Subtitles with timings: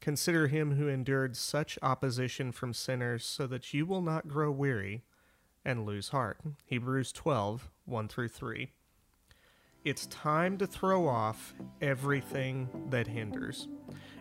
[0.00, 5.02] Consider him who endured such opposition from sinners, so that you will not grow weary
[5.64, 6.38] and lose heart.
[6.64, 8.70] Hebrews 12 1 through 3.
[9.84, 13.68] It's time to throw off everything that hinders.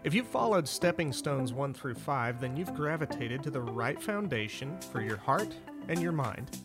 [0.04, 4.80] If you've followed Stepping Stones 1 through 5, then you've gravitated to the right foundation
[4.92, 5.54] for your heart
[5.90, 6.62] and your mind.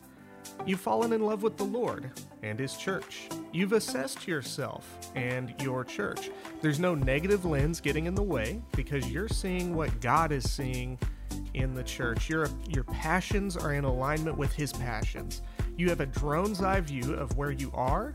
[0.66, 2.10] You've fallen in love with the Lord
[2.42, 3.28] and His church.
[3.52, 6.30] You've assessed yourself and your church.
[6.60, 10.98] There's no negative lens getting in the way because you're seeing what God is seeing
[11.54, 12.28] in the church.
[12.28, 15.42] Your, your passions are in alignment with His passions.
[15.76, 18.14] You have a drone's eye view of where you are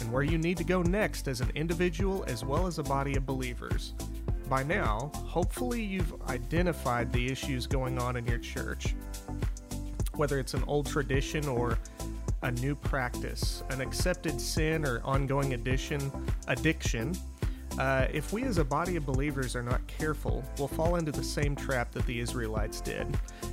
[0.00, 3.16] and where you need to go next as an individual as well as a body
[3.16, 3.94] of believers.
[4.48, 8.94] By now, hopefully, you've identified the issues going on in your church.
[10.18, 11.78] Whether it's an old tradition or
[12.42, 16.10] a new practice, an accepted sin or ongoing addition,
[16.48, 17.14] addiction,
[17.78, 21.22] uh, if we as a body of believers are not careful, we'll fall into the
[21.22, 23.06] same trap that the Israelites did.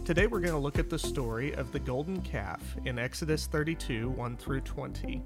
[0.05, 4.09] Today we're going to look at the story of the golden calf in Exodus 32
[4.09, 5.21] 1 through 20.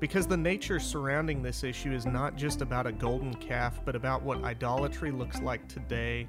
[0.00, 4.24] Because the nature surrounding this issue is not just about a golden calf, but about
[4.24, 6.26] what idolatry looks like today,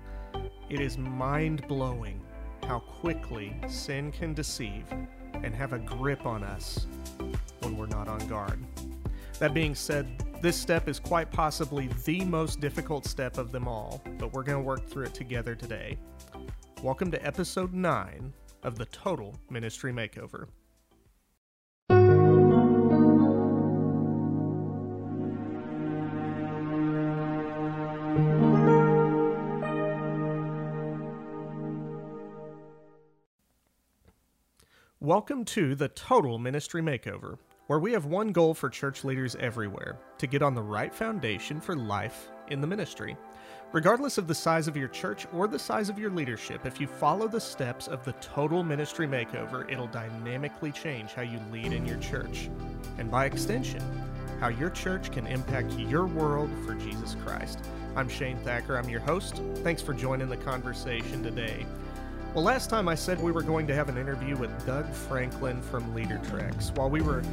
[0.69, 2.21] it is mind blowing
[2.67, 4.85] how quickly sin can deceive
[5.43, 6.87] and have a grip on us
[7.61, 8.63] when we're not on guard.
[9.39, 10.07] That being said,
[10.41, 14.57] this step is quite possibly the most difficult step of them all, but we're going
[14.57, 15.97] to work through it together today.
[16.83, 20.47] Welcome to episode 9 of the Total Ministry Makeover.
[35.03, 39.97] Welcome to the Total Ministry Makeover, where we have one goal for church leaders everywhere
[40.19, 43.17] to get on the right foundation for life in the ministry.
[43.71, 46.85] Regardless of the size of your church or the size of your leadership, if you
[46.85, 51.83] follow the steps of the Total Ministry Makeover, it'll dynamically change how you lead in
[51.83, 52.51] your church.
[52.99, 53.81] And by extension,
[54.39, 57.57] how your church can impact your world for Jesus Christ.
[57.95, 59.41] I'm Shane Thacker, I'm your host.
[59.63, 61.65] Thanks for joining the conversation today.
[62.33, 65.61] Well, last time I said we were going to have an interview with Doug Franklin
[65.63, 66.73] from LeaderTreks.
[66.77, 67.23] While we were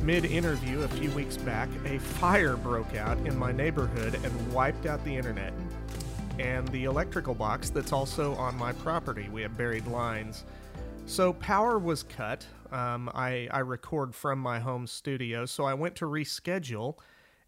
[0.00, 4.86] mid interview a few weeks back, a fire broke out in my neighborhood and wiped
[4.86, 5.52] out the internet
[6.38, 9.28] and the electrical box that's also on my property.
[9.28, 10.44] We have buried lines.
[11.06, 12.46] So power was cut.
[12.70, 16.94] Um, I, I record from my home studio, so I went to reschedule,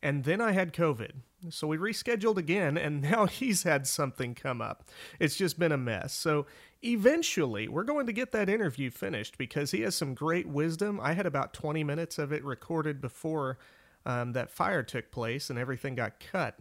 [0.02, 1.12] and then I had COVID.
[1.50, 4.88] So we rescheduled again, and now he's had something come up.
[5.20, 6.12] It's just been a mess.
[6.12, 6.46] So
[6.82, 11.00] eventually, we're going to get that interview finished because he has some great wisdom.
[11.02, 13.58] I had about 20 minutes of it recorded before
[14.04, 16.58] um, that fire took place and everything got cut.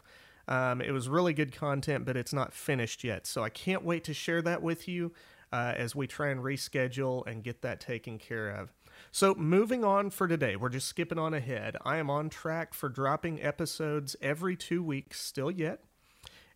[0.47, 3.25] Um, it was really good content, but it's not finished yet.
[3.25, 5.11] So I can't wait to share that with you
[5.51, 8.73] uh, as we try and reschedule and get that taken care of.
[9.11, 11.75] So, moving on for today, we're just skipping on ahead.
[11.83, 15.81] I am on track for dropping episodes every two weeks still yet,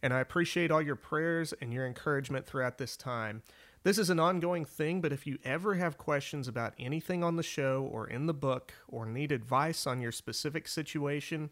[0.01, 3.43] and I appreciate all your prayers and your encouragement throughout this time.
[3.83, 7.43] This is an ongoing thing, but if you ever have questions about anything on the
[7.43, 11.49] show or in the book or need advice on your specific situation,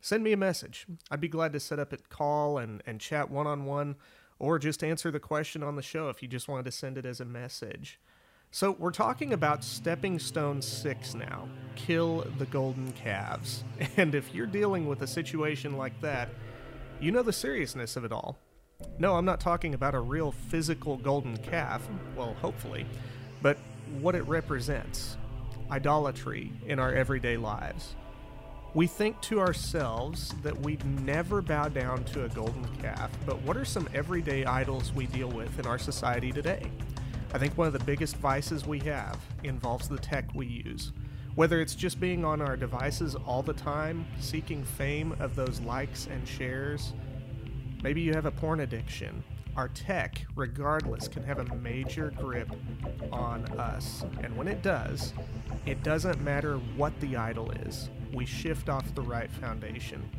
[0.00, 0.86] send me a message.
[1.10, 3.94] I'd be glad to set up a call and, and chat one on one
[4.40, 7.06] or just answer the question on the show if you just wanted to send it
[7.06, 8.00] as a message.
[8.50, 13.62] So, we're talking about Stepping Stone 6 now kill the golden calves.
[13.96, 16.30] And if you're dealing with a situation like that,
[17.00, 18.38] you know the seriousness of it all.
[18.98, 21.82] No, I'm not talking about a real physical golden calf,
[22.16, 22.86] well, hopefully,
[23.42, 23.56] but
[24.00, 25.16] what it represents
[25.70, 27.94] idolatry in our everyday lives.
[28.74, 33.56] We think to ourselves that we'd never bow down to a golden calf, but what
[33.56, 36.70] are some everyday idols we deal with in our society today?
[37.32, 40.92] I think one of the biggest vices we have involves the tech we use.
[41.38, 46.08] Whether it's just being on our devices all the time, seeking fame of those likes
[46.10, 46.94] and shares,
[47.80, 49.22] maybe you have a porn addiction.
[49.54, 52.50] Our tech, regardless, can have a major grip
[53.12, 54.04] on us.
[54.20, 55.14] And when it does,
[55.64, 60.10] it doesn't matter what the idol is, we shift off the right foundation.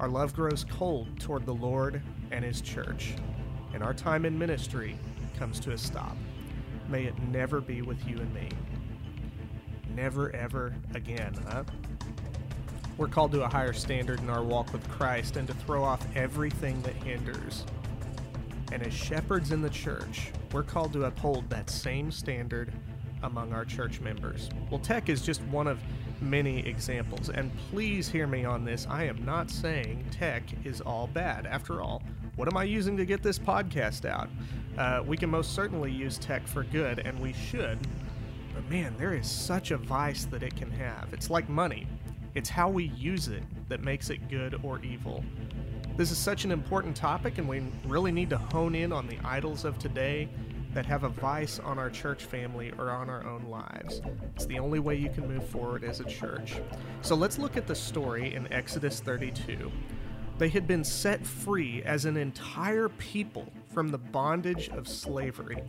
[0.00, 2.02] Our love grows cold toward the Lord
[2.32, 3.14] and His church.
[3.74, 4.98] and our time in ministry
[5.38, 6.16] comes to a stop.
[6.88, 8.48] May it never be with you and me.
[9.94, 11.64] Never ever again, huh?
[12.96, 16.06] We're called to a higher standard in our walk with Christ and to throw off
[16.14, 17.64] everything that hinders.
[18.70, 22.72] And as shepherds in the church, we're called to uphold that same standard
[23.22, 24.48] among our church members.
[24.70, 25.78] Well, tech is just one of
[26.20, 28.86] many examples, and please hear me on this.
[28.88, 31.46] I am not saying tech is all bad.
[31.46, 32.02] After all,
[32.36, 34.30] what am I using to get this podcast out?
[34.78, 37.78] Uh, we can most certainly use tech for good, and we should.
[38.72, 41.12] Man, there is such a vice that it can have.
[41.12, 41.86] It's like money,
[42.34, 45.22] it's how we use it that makes it good or evil.
[45.98, 49.18] This is such an important topic, and we really need to hone in on the
[49.26, 50.26] idols of today
[50.72, 54.00] that have a vice on our church family or on our own lives.
[54.34, 56.54] It's the only way you can move forward as a church.
[57.02, 59.70] So let's look at the story in Exodus 32.
[60.38, 65.62] They had been set free as an entire people from the bondage of slavery.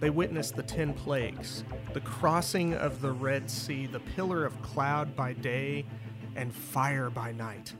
[0.00, 1.64] They witnessed the ten plagues,
[1.94, 5.86] the crossing of the Red Sea, the pillar of cloud by day,
[6.34, 7.74] and fire by night.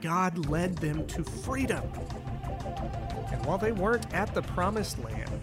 [0.00, 1.84] God led them to freedom.
[3.32, 5.40] And while they weren't at the promised land,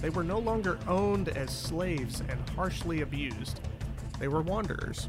[0.00, 3.60] they were no longer owned as slaves and harshly abused.
[4.22, 5.08] They were wanderers.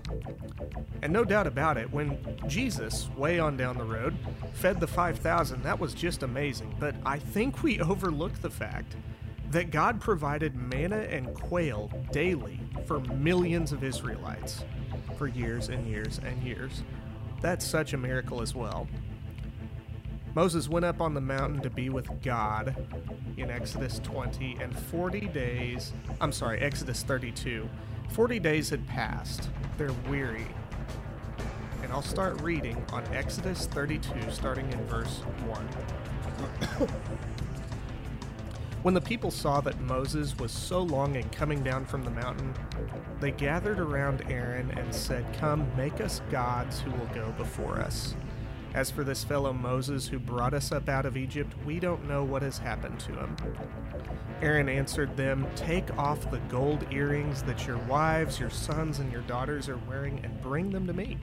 [1.03, 2.17] And no doubt about it, when
[2.47, 4.17] Jesus, way on down the road,
[4.53, 6.75] fed the 5,000, that was just amazing.
[6.79, 8.95] But I think we overlook the fact
[9.51, 14.65] that God provided manna and quail daily for millions of Israelites
[15.15, 16.81] for years and years and years.
[17.39, 18.87] That's such a miracle as well.
[20.35, 22.75] Moses went up on the mountain to be with God
[23.37, 27.69] in Exodus 20, and 40 days, I'm sorry, Exodus 32.
[28.09, 29.51] 40 days had passed.
[29.77, 30.47] They're weary.
[31.83, 36.87] And I'll start reading on Exodus 32, starting in verse 1.
[38.81, 42.55] when the people saw that Moses was so long in coming down from the mountain,
[43.19, 48.15] they gathered around Aaron and said, Come, make us gods who will go before us.
[48.73, 52.23] As for this fellow Moses who brought us up out of Egypt, we don't know
[52.23, 53.37] what has happened to him.
[54.41, 59.21] Aaron answered them, Take off the gold earrings that your wives, your sons, and your
[59.21, 61.19] daughters are wearing and bring them to me.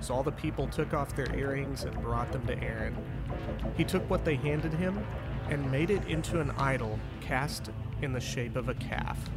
[0.00, 2.96] So all the people took off their earrings and brought them to Aaron.
[3.76, 4.98] He took what they handed him
[5.48, 7.70] and made it into an idol cast
[8.02, 9.30] in the shape of a calf,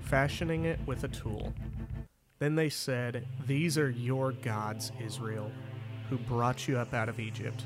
[0.00, 1.52] fashioning it with a tool.
[2.38, 5.52] Then they said, These are your gods, Israel
[6.08, 7.64] who brought you up out of Egypt.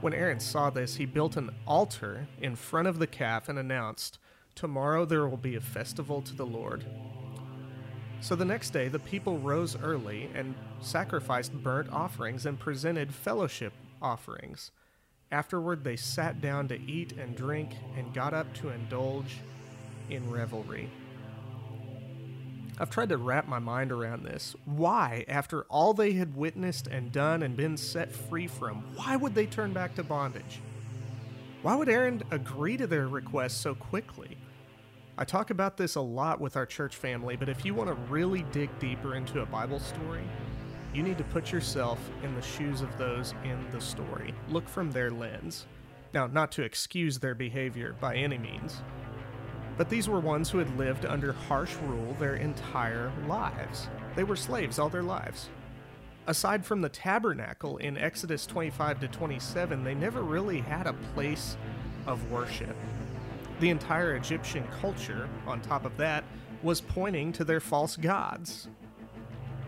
[0.00, 4.18] When Aaron saw this, he built an altar in front of the calf and announced,
[4.54, 6.84] Tomorrow there will be a festival to the Lord.
[8.20, 13.72] So the next day, the people rose early and sacrificed burnt offerings and presented fellowship
[14.00, 14.70] offerings.
[15.32, 19.38] Afterward, they sat down to eat and drink and got up to indulge
[20.10, 20.90] in revelry.
[22.82, 24.56] I've tried to wrap my mind around this.
[24.64, 29.36] Why, after all they had witnessed and done and been set free from, why would
[29.36, 30.60] they turn back to bondage?
[31.62, 34.36] Why would Aaron agree to their request so quickly?
[35.16, 37.94] I talk about this a lot with our church family, but if you want to
[38.12, 40.24] really dig deeper into a Bible story,
[40.92, 44.34] you need to put yourself in the shoes of those in the story.
[44.48, 45.66] Look from their lens.
[46.12, 48.82] Now, not to excuse their behavior by any means,
[49.76, 53.88] but these were ones who had lived under harsh rule their entire lives.
[54.14, 55.48] They were slaves all their lives.
[56.26, 61.56] Aside from the tabernacle in Exodus 25 to 27, they never really had a place
[62.06, 62.76] of worship.
[63.60, 66.24] The entire Egyptian culture, on top of that,
[66.62, 68.68] was pointing to their false gods.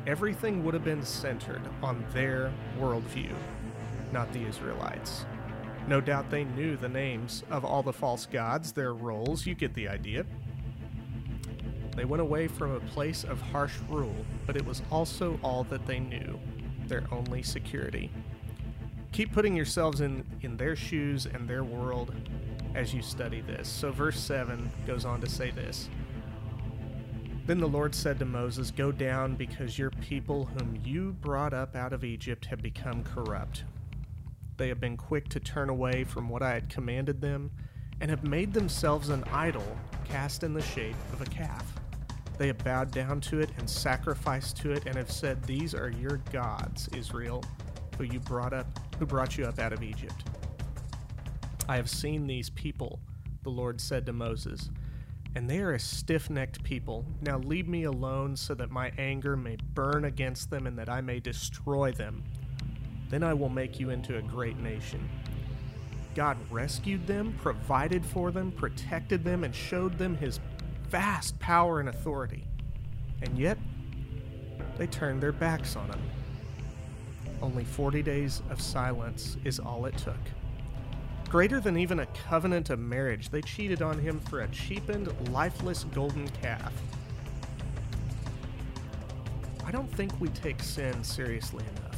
[0.07, 3.35] Everything would have been centered on their worldview,
[4.13, 5.25] not the Israelites.
[5.87, 9.75] No doubt they knew the names of all the false gods, their roles, you get
[9.75, 10.25] the idea.
[11.95, 15.87] They went away from a place of harsh rule, but it was also all that
[15.87, 16.39] they knew,
[16.87, 18.11] their only security.
[19.13, 22.15] Keep putting yourselves in, in their shoes and their world
[22.75, 23.69] as you study this.
[23.69, 25.89] So, verse 7 goes on to say this
[27.47, 31.77] Then the Lord said to Moses, Go down, because your people whom you brought up
[31.77, 33.65] out of Egypt have become corrupt.
[34.57, 37.51] They have been quick to turn away from what I had commanded them,
[38.01, 41.81] and have made themselves an idol cast in the shape of a calf.
[42.39, 45.91] They have bowed down to it and sacrificed to it, and have said, These are
[45.91, 47.45] your gods, Israel,
[47.97, 48.67] who you brought up
[48.99, 50.25] who brought you up out of Egypt.
[51.69, 53.01] I have seen these people,
[53.43, 54.71] the Lord said to Moses,
[55.35, 57.05] and they are a stiff necked people.
[57.23, 61.01] Now leave me alone so that my anger may burn against them and that I
[61.01, 62.23] may destroy them.
[63.11, 65.09] Then I will make you into a great nation.
[66.15, 70.41] God rescued them, provided for them, protected them, and showed them his
[70.89, 72.45] vast power and authority.
[73.23, 73.59] And yet,
[74.79, 76.01] they turned their backs on him.
[77.43, 80.17] Only 40 days of silence is all it took.
[81.29, 85.85] Greater than even a covenant of marriage, they cheated on him for a cheapened, lifeless
[85.93, 86.73] golden calf.
[89.67, 91.94] I don't think we take sin seriously enough.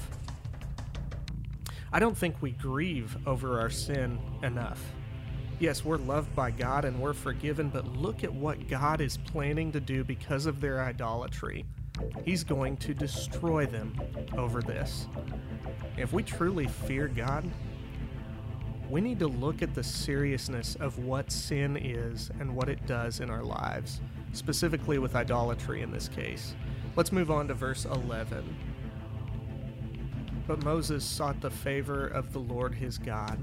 [1.97, 4.85] I don't think we grieve over our sin enough.
[5.59, 9.73] Yes, we're loved by God and we're forgiven, but look at what God is planning
[9.73, 11.65] to do because of their idolatry.
[12.23, 13.99] He's going to destroy them
[14.37, 15.07] over this.
[15.97, 17.51] If we truly fear God,
[18.91, 23.21] we need to look at the seriousness of what sin is and what it does
[23.21, 24.03] in our lives,
[24.35, 26.57] specifically with idolatry in this case.
[26.95, 28.66] Let's move on to verse 11.
[30.47, 33.39] But Moses sought the favor of the Lord his God.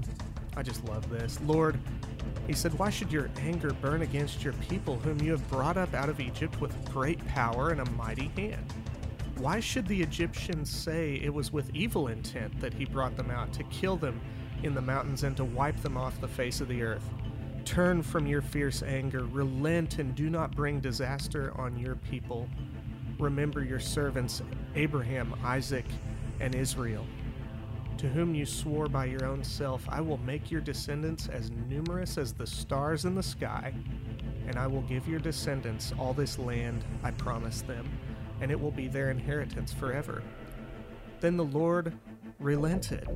[0.56, 1.38] I just love this.
[1.42, 1.78] Lord,
[2.46, 5.92] he said, Why should your anger burn against your people, whom you have brought up
[5.94, 8.72] out of Egypt with great power and a mighty hand?
[9.36, 13.52] Why should the Egyptians say it was with evil intent that he brought them out,
[13.54, 14.20] to kill them
[14.62, 17.04] in the mountains and to wipe them off the face of the earth?
[17.64, 22.48] Turn from your fierce anger, relent, and do not bring disaster on your people.
[23.18, 24.42] Remember your servants,
[24.74, 25.86] Abraham, Isaac,
[26.40, 27.06] and Israel,
[27.98, 32.18] to whom you swore by your own self, I will make your descendants as numerous
[32.18, 33.72] as the stars in the sky,
[34.46, 37.88] and I will give your descendants all this land I promised them,
[38.40, 40.22] and it will be their inheritance forever.
[41.20, 41.94] Then the Lord
[42.38, 43.08] relented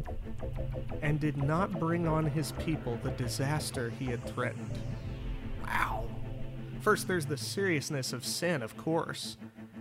[1.02, 4.78] and did not bring on his people the disaster he had threatened.
[5.64, 6.06] Wow.
[6.80, 9.36] First, there's the seriousness of sin, of course.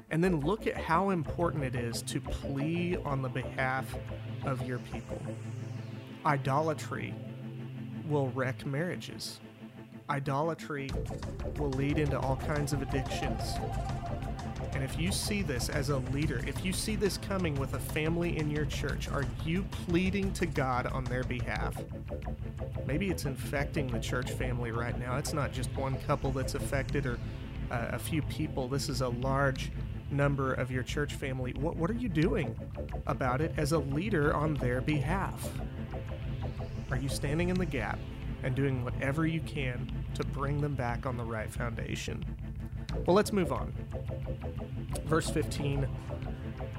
[0.09, 3.85] And then look at how important it is to plea on the behalf
[4.45, 5.21] of your people.
[6.25, 7.13] Idolatry
[8.07, 9.39] will wreck marriages.
[10.09, 10.89] Idolatry
[11.57, 13.41] will lead into all kinds of addictions.
[14.73, 17.79] And if you see this as a leader, if you see this coming with a
[17.79, 21.75] family in your church, are you pleading to God on their behalf?
[22.85, 25.17] Maybe it's infecting the church family right now.
[25.17, 27.19] It's not just one couple that's affected or
[27.69, 28.67] uh, a few people.
[28.67, 29.71] This is a large
[30.11, 32.55] number of your church family, what, what are you doing
[33.07, 35.49] about it as a leader on their behalf?
[36.91, 37.99] Are you standing in the gap
[38.43, 42.23] and doing whatever you can to bring them back on the right foundation?
[43.05, 43.73] Well, let's move on.
[45.05, 45.87] Verse 15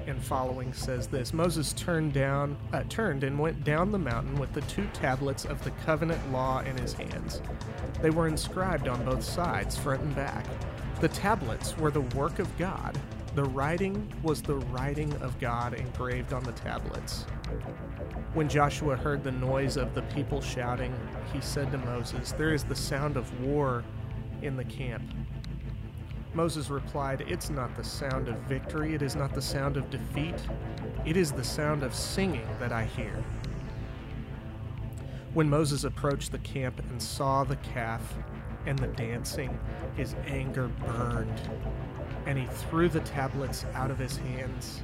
[0.07, 4.51] and following says this Moses turned down uh, turned and went down the mountain with
[4.53, 7.41] the two tablets of the covenant law in his hands.
[8.01, 10.45] They were inscribed on both sides, front and back.
[10.99, 12.97] The tablets were the work of God,
[13.35, 17.23] the writing was the writing of God engraved on the tablets.
[18.33, 20.93] When Joshua heard the noise of the people shouting,
[21.33, 23.83] he said to Moses, There is the sound of war
[24.41, 25.03] in the camp.
[26.33, 30.35] Moses replied, It's not the sound of victory, it is not the sound of defeat,
[31.05, 33.23] it is the sound of singing that I hear.
[35.33, 38.15] When Moses approached the camp and saw the calf
[38.65, 39.57] and the dancing,
[39.95, 41.41] his anger burned
[42.29, 44.83] and he threw the tablets out of his hands,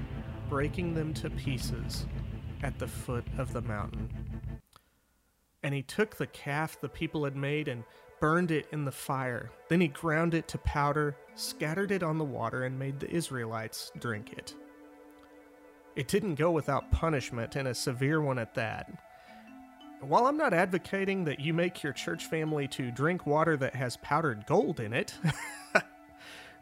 [0.50, 2.08] breaking them to pieces
[2.64, 4.10] at the foot of the mountain.
[5.62, 7.84] And he took the calf the people had made and
[8.20, 9.52] burned it in the fire.
[9.70, 13.92] Then he ground it to powder, scattered it on the water, and made the Israelites
[14.00, 14.56] drink it.
[15.96, 18.92] It didn't go without punishment, and a severe one at that.
[20.02, 23.98] While I'm not advocating that you make your church family to drink water that has
[23.98, 25.14] powdered gold in it,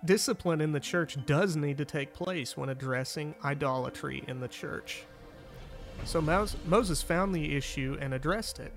[0.06, 5.04] discipline in the church does need to take place when addressing idolatry in the church.
[6.06, 8.74] So Moses found the issue and addressed it.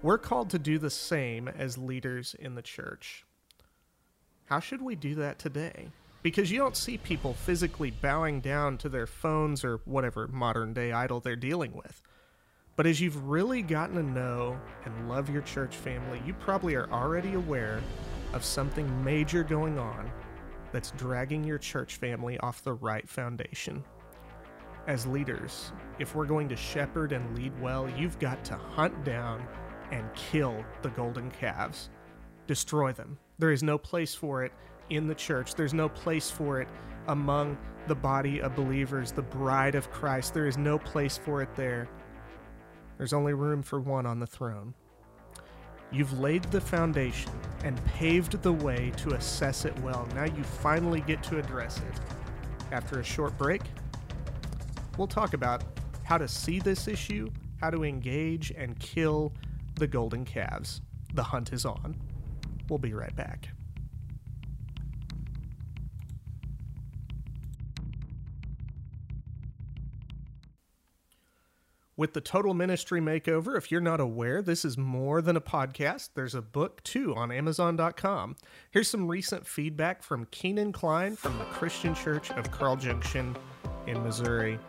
[0.00, 3.24] We're called to do the same as leaders in the church.
[4.46, 5.88] How should we do that today?
[6.22, 10.92] Because you don't see people physically bowing down to their phones or whatever modern day
[10.92, 12.00] idol they're dealing with.
[12.76, 16.88] But as you've really gotten to know and love your church family, you probably are
[16.90, 17.82] already aware
[18.32, 20.10] of something major going on
[20.72, 23.84] that's dragging your church family off the right foundation.
[24.86, 29.46] As leaders, if we're going to shepherd and lead well, you've got to hunt down
[29.90, 31.90] and kill the golden calves.
[32.46, 33.18] Destroy them.
[33.38, 34.52] There is no place for it
[34.90, 35.54] in the church.
[35.54, 36.68] There's no place for it
[37.08, 40.34] among the body of believers, the bride of Christ.
[40.34, 41.88] There is no place for it there.
[42.96, 44.74] There's only room for one on the throne.
[45.90, 47.32] You've laid the foundation
[47.64, 50.06] and paved the way to assess it well.
[50.14, 52.00] Now you finally get to address it.
[52.72, 53.62] After a short break,
[54.98, 55.64] we'll talk about
[56.04, 57.30] how to see this issue,
[57.60, 59.32] how to engage and kill
[59.76, 60.82] the golden calves.
[61.14, 61.96] The hunt is on.
[62.68, 63.48] We'll be right back.
[71.98, 76.10] With the Total Ministry Makeover, if you're not aware, this is more than a podcast.
[76.14, 78.36] There's a book too on Amazon.com.
[78.70, 83.36] Here's some recent feedback from Keenan Klein from the Christian Church of Carl Junction
[83.88, 84.60] in Missouri.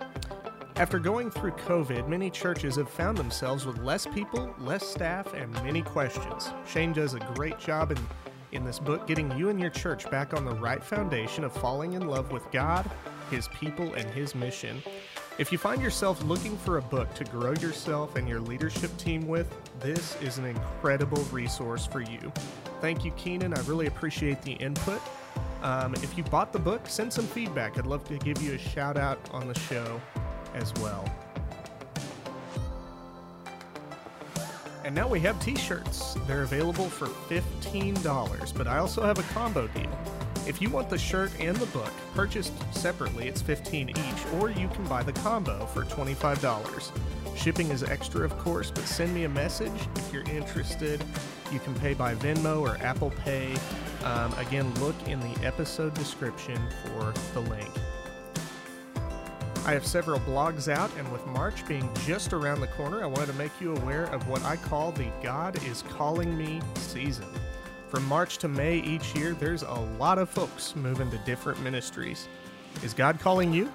[0.78, 5.54] After going through COVID, many churches have found themselves with less people, less staff, and
[5.64, 6.50] many questions.
[6.68, 8.00] Shane does a great job in,
[8.54, 11.94] in this book getting you and your church back on the right foundation of falling
[11.94, 12.90] in love with God,
[13.30, 14.82] His people, and His mission.
[15.40, 19.26] If you find yourself looking for a book to grow yourself and your leadership team
[19.26, 19.48] with,
[19.80, 22.34] this is an incredible resource for you.
[22.82, 23.54] Thank you, Keenan.
[23.54, 25.02] I really appreciate the input.
[25.64, 27.78] Um, if you bought the book, send some feedback.
[27.78, 30.02] I'd love to give you a shout out on the show
[30.56, 31.10] as well.
[34.84, 36.16] And now we have t shirts.
[36.28, 40.29] They're available for $15, but I also have a combo deal.
[40.50, 44.68] If you want the shirt and the book purchased separately, it's 15 each, or you
[44.70, 47.38] can buy the combo for $25.
[47.38, 51.04] Shipping is extra, of course, but send me a message if you're interested.
[51.52, 53.56] You can pay by Venmo or Apple Pay.
[54.04, 57.70] Um, again, look in the episode description for the link.
[59.68, 63.28] I have several blogs out, and with March being just around the corner, I wanted
[63.28, 67.28] to make you aware of what I call the God is Calling Me season.
[67.90, 72.28] From March to May each year, there's a lot of folks moving to different ministries.
[72.84, 73.72] Is God calling you?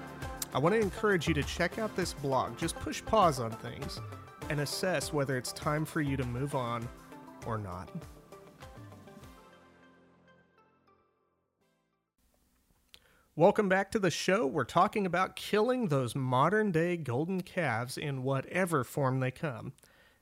[0.53, 2.57] I want to encourage you to check out this blog.
[2.57, 3.99] Just push pause on things
[4.49, 6.87] and assess whether it's time for you to move on
[7.45, 7.89] or not.
[13.35, 14.47] Welcome back to the show.
[14.47, 19.73] We're talking about killing those modern day golden calves in whatever form they come.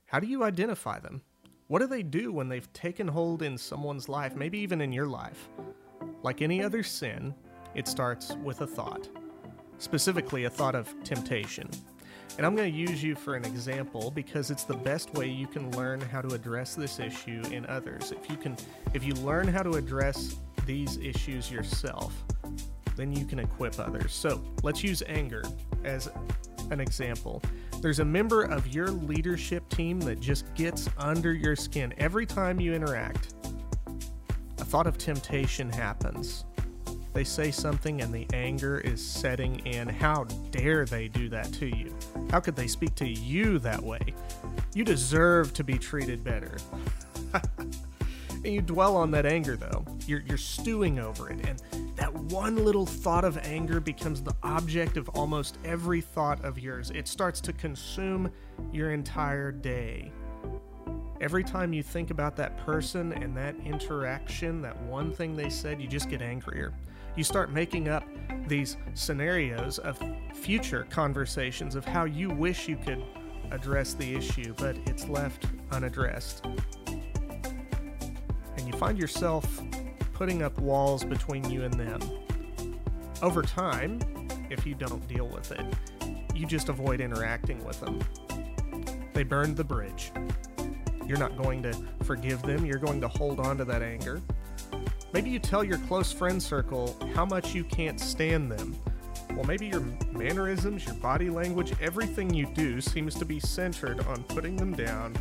[0.08, 1.22] How do you identify them?
[1.74, 5.08] What do they do when they've taken hold in someone's life, maybe even in your
[5.08, 5.50] life?
[6.22, 7.34] Like any other sin,
[7.74, 9.10] it starts with a thought,
[9.80, 11.68] specifically a thought of temptation.
[12.38, 15.48] And I'm going to use you for an example because it's the best way you
[15.48, 18.12] can learn how to address this issue in others.
[18.12, 18.56] If you can
[18.94, 20.36] if you learn how to address
[20.68, 22.14] these issues yourself,
[22.96, 24.14] then you can equip others.
[24.14, 25.44] So let's use anger
[25.84, 26.08] as
[26.70, 27.42] an example.
[27.84, 32.62] There's a member of your leadership team that just gets under your skin every time
[32.62, 33.34] you interact.
[34.60, 36.46] A thought of temptation happens.
[37.12, 39.90] They say something and the anger is setting in.
[39.90, 41.94] How dare they do that to you?
[42.32, 44.14] How could they speak to you that way?
[44.74, 46.56] You deserve to be treated better.
[47.58, 49.84] and you dwell on that anger, though.
[50.08, 51.46] You're, you're stewing over it.
[51.46, 56.60] And that one little thought of anger becomes the object of almost every thought of
[56.60, 56.92] yours.
[56.94, 58.30] It starts to consume
[58.74, 60.12] your entire day.
[61.22, 65.82] Every time you think about that person and that interaction, that one thing they said,
[65.82, 66.74] you just get angrier.
[67.16, 68.04] You start making up
[68.50, 69.98] these scenarios of
[70.34, 73.02] future conversations of how you wish you could
[73.52, 76.44] address the issue, but it's left unaddressed.
[78.58, 79.62] And you find yourself
[80.14, 82.00] putting up walls between you and them.
[83.22, 84.00] Over time,
[84.50, 85.66] if you don't deal with it,
[86.36, 88.00] you just avoid interacting with them.
[89.14, 90.12] They burned the bridge.
[91.08, 91.74] You're not going to
[92.04, 94.22] forgive them, you're going to hold on to that anger.
[95.14, 98.76] Maybe you tell your close friend circle how much you can't stand them.
[99.36, 104.24] Well, maybe your mannerisms, your body language, everything you do seems to be centered on
[104.24, 105.16] putting them down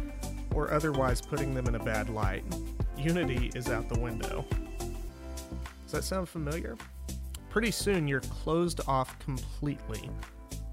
[0.54, 2.44] or otherwise putting them in a bad light.
[2.96, 4.44] Unity is out the window.
[5.92, 6.78] Does that sound familiar?
[7.50, 10.08] Pretty soon you're closed off completely.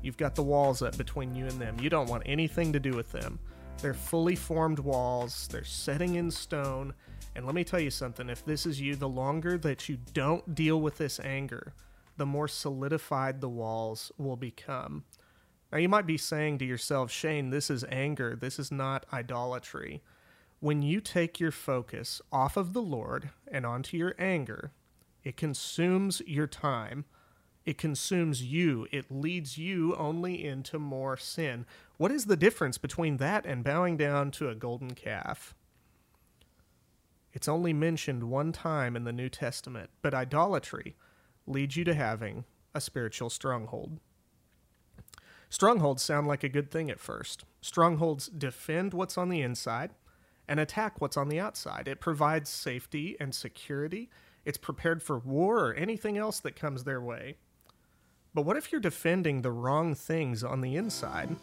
[0.01, 1.77] You've got the walls up between you and them.
[1.77, 3.37] You don't want anything to do with them.
[3.81, 6.93] They're fully formed walls, they're setting in stone.
[7.35, 10.55] And let me tell you something if this is you, the longer that you don't
[10.55, 11.73] deal with this anger,
[12.15, 15.03] the more solidified the walls will become.
[15.69, 20.01] Now, you might be saying to yourself, Shane, this is anger, this is not idolatry.
[20.61, 24.71] When you take your focus off of the Lord and onto your anger,
[25.29, 27.05] it consumes your time.
[27.63, 28.87] It consumes you.
[28.91, 31.67] It leads you only into more sin.
[31.97, 35.53] What is the difference between that and bowing down to a golden calf?
[37.31, 40.95] It's only mentioned one time in the New Testament, but idolatry
[41.45, 43.99] leads you to having a spiritual stronghold.
[45.47, 47.45] Strongholds sound like a good thing at first.
[47.61, 49.91] Strongholds defend what's on the inside
[50.47, 51.87] and attack what's on the outside.
[51.87, 54.09] It provides safety and security
[54.45, 57.37] it's prepared for war or anything else that comes their way.
[58.33, 61.35] But what if you're defending the wrong things on the inside?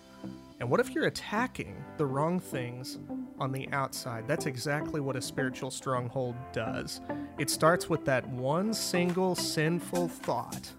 [0.61, 2.99] And what if you're attacking the wrong things
[3.39, 4.27] on the outside?
[4.27, 7.01] That's exactly what a spiritual stronghold does.
[7.39, 10.71] It starts with that one single sinful thought.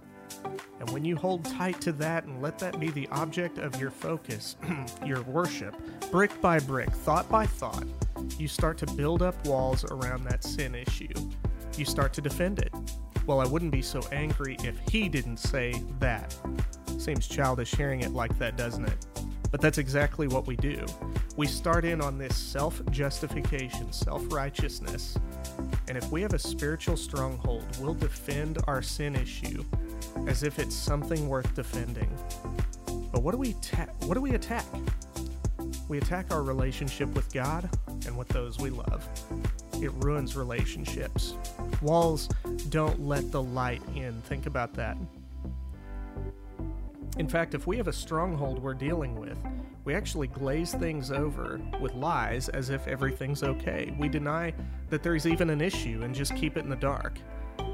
[0.80, 3.92] And when you hold tight to that and let that be the object of your
[3.92, 4.56] focus,
[5.06, 5.76] your worship,
[6.12, 7.86] brick by brick, thought by thought,
[8.38, 11.14] you start to build up walls around that sin issue.
[11.78, 12.74] You start to defend it.
[13.28, 16.36] Well, I wouldn't be so angry if he didn't say that.
[16.98, 19.06] Seems childish hearing it like that, doesn't it?
[19.52, 20.86] But that's exactly what we do.
[21.36, 25.18] We start in on this self justification, self righteousness.
[25.88, 29.63] And if we have a spiritual stronghold, we'll defend our sin issue
[30.26, 32.10] as if it's something worth defending.
[33.12, 34.66] But what do we ta- what do we attack?
[35.88, 37.70] We attack our relationship with God
[38.06, 39.08] and with those we love.
[39.82, 41.36] It ruins relationships.
[41.82, 42.28] Walls
[42.70, 44.22] don't let the light in.
[44.24, 44.98] Think about that.
[47.18, 49.38] In fact, if we have a stronghold we're dealing with,
[49.86, 53.96] we actually glaze things over with lies as if everything's okay.
[53.98, 54.54] We deny
[54.90, 57.20] that there's even an issue and just keep it in the dark.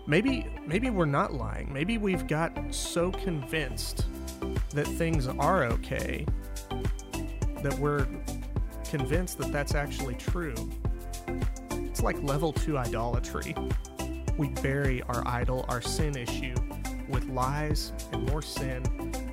[0.08, 1.72] Maybe maybe we're not lying.
[1.74, 4.06] Maybe we've got so convinced
[4.72, 6.26] that things are okay
[7.64, 8.06] that we're
[8.90, 10.56] convinced that that's actually true.
[11.72, 13.56] It's like level 2 idolatry.
[14.38, 16.56] We bury our idol, our sin issue
[17.10, 18.82] with lies and more sin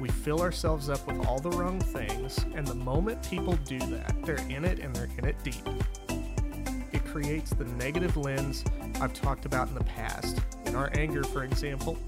[0.01, 4.17] we fill ourselves up with all the wrong things, and the moment people do that,
[4.25, 5.69] they're in it and they're in it deep.
[6.91, 8.65] It creates the negative lens
[8.99, 10.41] I've talked about in the past.
[10.65, 11.99] In our anger, for example,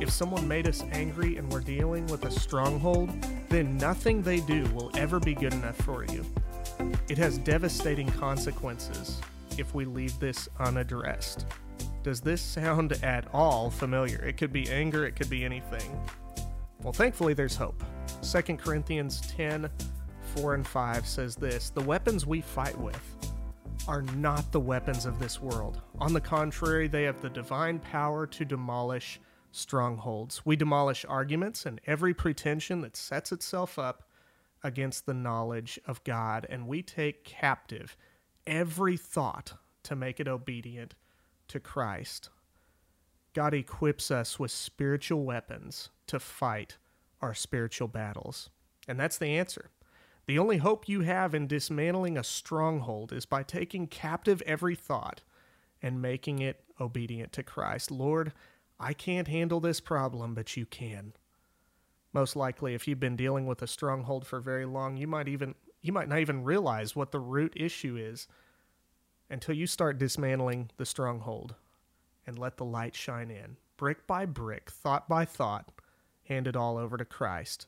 [0.00, 3.10] if someone made us angry and we're dealing with a stronghold,
[3.48, 6.24] then nothing they do will ever be good enough for you.
[7.08, 9.20] It has devastating consequences
[9.58, 11.44] if we leave this unaddressed.
[12.02, 14.18] Does this sound at all familiar?
[14.24, 16.00] It could be anger, it could be anything.
[16.82, 17.82] Well, thankfully, there's hope.
[18.22, 19.70] 2 Corinthians 10
[20.34, 23.00] 4 and 5 says this The weapons we fight with
[23.86, 25.80] are not the weapons of this world.
[26.00, 29.20] On the contrary, they have the divine power to demolish
[29.52, 30.44] strongholds.
[30.44, 34.08] We demolish arguments and every pretension that sets itself up
[34.64, 37.96] against the knowledge of God, and we take captive
[38.44, 40.94] every thought to make it obedient
[41.52, 42.30] to Christ.
[43.34, 46.78] God equips us with spiritual weapons to fight
[47.20, 48.48] our spiritual battles.
[48.88, 49.70] And that's the answer.
[50.26, 55.20] The only hope you have in dismantling a stronghold is by taking captive every thought
[55.82, 57.90] and making it obedient to Christ.
[57.90, 58.32] Lord,
[58.80, 61.12] I can't handle this problem, but you can.
[62.14, 65.54] Most likely, if you've been dealing with a stronghold for very long, you might even
[65.82, 68.28] you might not even realize what the root issue is
[69.32, 71.54] until you start dismantling the stronghold
[72.26, 75.72] and let the light shine in, brick by brick, thought by thought,
[76.28, 77.66] hand it all over to Christ.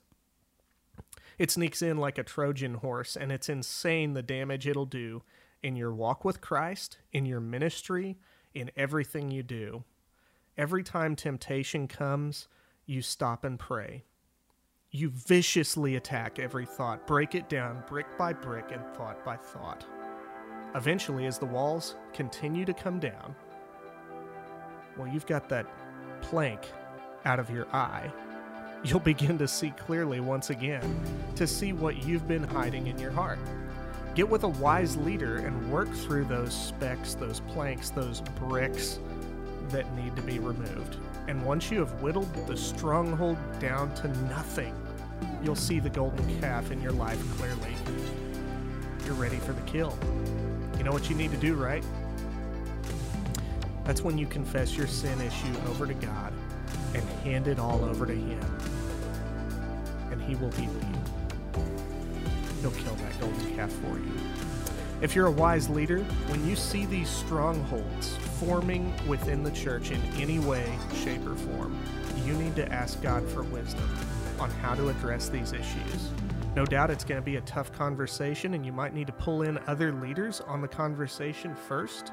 [1.38, 5.22] It sneaks in like a Trojan horse, and it's insane the damage it'll do
[5.62, 8.18] in your walk with Christ, in your ministry,
[8.52, 9.84] in everything you do.
[10.58, 12.46] Every time temptation comes,
[12.84, 14.04] you stop and pray.
[14.90, 19.84] You viciously attack every thought, break it down brick by brick and thought by thought.
[20.74, 23.34] Eventually, as the walls continue to come down,
[24.96, 25.66] well, you've got that
[26.20, 26.72] plank
[27.24, 28.10] out of your eye.
[28.82, 31.00] You'll begin to see clearly once again,
[31.36, 33.38] to see what you've been hiding in your heart.
[34.16, 38.98] Get with a wise leader and work through those specks, those planks, those bricks
[39.68, 40.96] that need to be removed.
[41.28, 44.74] And once you have whittled the stronghold down to nothing,
[45.42, 47.74] you'll see the golden calf in your life clearly.
[49.04, 49.98] You're ready for the kill.
[50.76, 51.84] You know what you need to do, right?
[53.84, 56.32] That's when you confess your sin issue over to God
[56.94, 58.40] and hand it all over to Him.
[60.10, 61.62] And He will heal you.
[62.60, 64.12] He'll kill that golden calf for you.
[65.02, 70.00] If you're a wise leader, when you see these strongholds forming within the church in
[70.18, 71.78] any way, shape, or form,
[72.24, 73.88] you need to ask God for wisdom
[74.38, 76.10] on how to address these issues.
[76.56, 79.42] No doubt it's going to be a tough conversation, and you might need to pull
[79.42, 82.12] in other leaders on the conversation first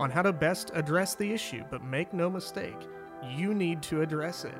[0.00, 2.88] on how to best address the issue, but make no mistake,
[3.36, 4.54] you need to address it.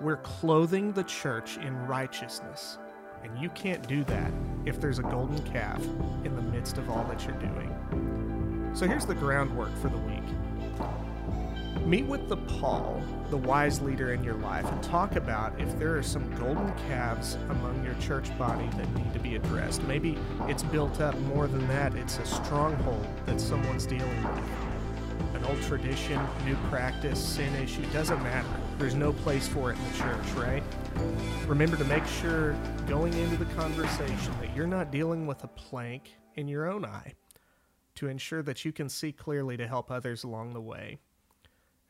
[0.00, 2.78] We're clothing the church in righteousness,
[3.22, 4.30] and you can't do that
[4.66, 5.82] if there's a golden calf
[6.24, 8.72] in the midst of all that you're doing.
[8.74, 10.24] So here's the groundwork for the week.
[11.86, 15.96] Meet with the Paul, the wise leader in your life, and talk about if there
[15.96, 19.84] are some golden calves among your church body that need to be addressed.
[19.84, 20.18] Maybe
[20.48, 25.36] it's built up more than that, it's a stronghold that someone's dealing with.
[25.36, 28.48] An old tradition, new practice, sin issue, doesn't matter.
[28.78, 30.64] there's no place for it in the church, right?
[31.46, 32.56] Remember to make sure
[32.88, 37.14] going into the conversation that you're not dealing with a plank in your own eye
[37.94, 40.98] to ensure that you can see clearly to help others along the way.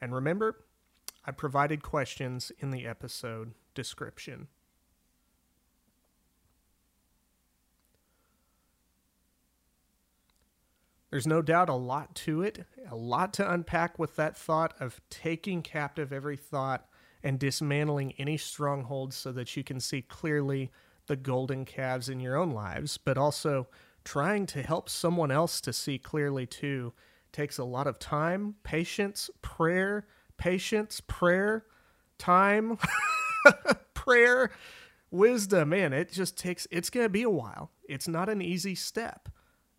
[0.00, 0.64] And remember,
[1.24, 4.48] I provided questions in the episode description.
[11.10, 15.00] There's no doubt a lot to it, a lot to unpack with that thought of
[15.08, 16.86] taking captive every thought
[17.22, 20.70] and dismantling any strongholds so that you can see clearly
[21.06, 23.68] the golden calves in your own lives, but also
[24.04, 26.92] trying to help someone else to see clearly too
[27.36, 31.64] takes a lot of time, patience, prayer, patience, prayer,
[32.18, 32.78] time,
[33.94, 34.50] prayer,
[35.10, 35.68] wisdom.
[35.70, 37.70] Man, it just takes, it's going to be a while.
[37.88, 39.28] It's not an easy step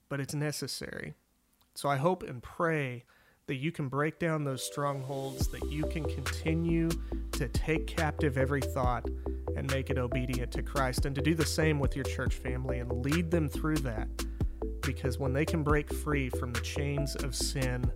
[0.10, 1.14] but it's necessary.
[1.76, 3.06] So I hope and pray
[3.48, 6.90] that you can break down those strongholds, that you can continue
[7.34, 9.06] to take captive every thought
[9.56, 12.80] and make it obedient to Christ, and to do the same with your church family
[12.80, 14.08] and lead them through that.
[14.88, 17.92] Because when they can break free from the chains of sin,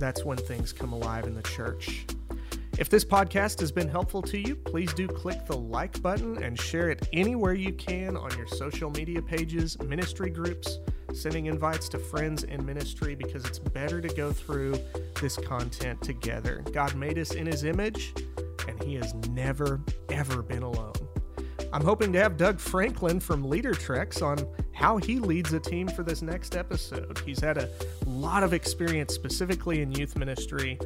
[0.00, 2.06] that's when things come alive in the church.
[2.76, 6.60] If this podcast has been helpful to you, please do click the like button and
[6.60, 10.80] share it anywhere you can on your social media pages, ministry groups,
[11.12, 14.76] sending invites to friends in ministry because it's better to go through
[15.20, 16.64] this content together.
[16.72, 18.12] God made us in his image,
[18.66, 20.94] and he has never, ever been alone.
[21.72, 24.44] I'm hoping to have Doug Franklin from LeaderTreks on
[24.74, 27.20] how he leads a team for this next episode.
[27.24, 27.70] He's had a
[28.06, 30.78] lot of experience specifically in youth ministry,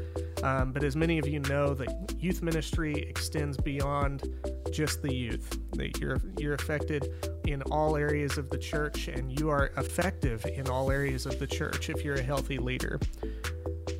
[0.42, 1.88] um, but as many of you know, the
[2.20, 4.22] youth ministry extends beyond
[4.70, 5.58] just the youth.
[5.72, 7.08] That you're you're affected
[7.46, 11.46] in all areas of the church, and you are effective in all areas of the
[11.46, 13.00] church if you're a healthy leader.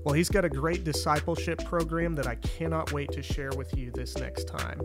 [0.04, 3.90] Well, he's got a great discipleship program that I cannot wait to share with you
[3.90, 4.80] this next time.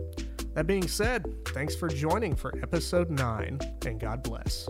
[0.54, 4.68] That being said, thanks for joining for episode 9, and God bless.